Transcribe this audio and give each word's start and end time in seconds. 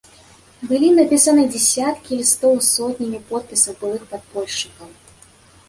Былі 0.69 0.87
напісаны 0.99 1.43
дзясяткі 1.51 2.19
лістоў 2.23 2.57
з 2.61 2.67
сотнямі 2.73 3.21
подпісаў 3.29 3.73
былых 3.85 4.03
падпольшчыкаў. 4.17 4.89